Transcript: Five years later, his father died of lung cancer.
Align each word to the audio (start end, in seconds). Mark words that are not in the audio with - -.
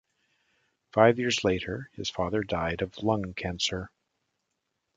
Five 0.93 1.19
years 1.19 1.43
later, 1.43 1.91
his 1.93 2.09
father 2.09 2.41
died 2.43 2.81
of 2.81 3.03
lung 3.03 3.35
cancer. 3.35 3.91